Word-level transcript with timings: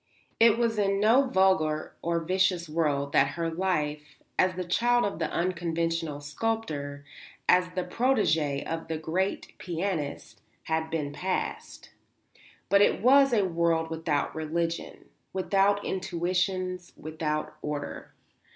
It 0.39 0.57
was 0.57 0.79
in 0.79 0.99
no 0.99 1.27
vulgar 1.27 1.95
or 2.01 2.21
vicious 2.21 2.67
world 2.67 3.13
that 3.13 3.33
her 3.37 3.51
life, 3.51 4.17
as 4.39 4.55
the 4.55 4.63
child 4.63 5.05
of 5.05 5.19
the 5.19 5.29
unconventional 5.29 6.21
sculptor, 6.21 7.05
as 7.47 7.69
the 7.75 7.83
protégée 7.83 8.65
of 8.65 8.87
the 8.87 8.97
great 8.97 9.53
pianist, 9.59 10.41
had 10.63 10.89
been 10.89 11.13
passed. 11.13 11.91
But 12.67 12.81
it 12.81 12.99
was 13.03 13.31
a 13.31 13.45
world 13.45 13.91
without 13.91 14.33
religion, 14.35 15.05
without 15.33 15.85
institutions, 15.85 16.93
without 16.97 17.57
order. 17.61 18.11